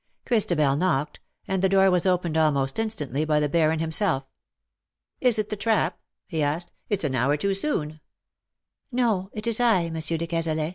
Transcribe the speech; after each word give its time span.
Christabel 0.25 0.77
knocked, 0.77 1.19
and 1.47 1.61
the 1.61 1.69
door 1.69 1.91
was 1.91 2.07
opened 2.07 2.35
almost 2.35 2.79
instantly 2.79 3.23
by 3.23 3.39
the 3.39 3.47
Baron 3.47 3.77
himself." 3.77 4.23
Is 5.21 5.37
it 5.37 5.49
the 5.51 5.55
trap?" 5.55 5.99
he 6.25 6.41
asked." 6.41 6.71
It's 6.89 7.03
an 7.03 7.13
hour 7.13 7.37
too 7.37 7.53
soon."" 7.53 7.99
No, 9.01 9.29
it 9.31 9.45
is 9.45 9.59
I, 9.59 9.91
Monsieur 9.91 10.17
de 10.17 10.25
Cazalet. 10.25 10.69